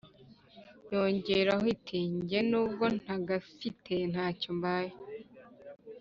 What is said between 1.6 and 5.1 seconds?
iti: “Nge n’ubwo ntagafite ntacyo mbaye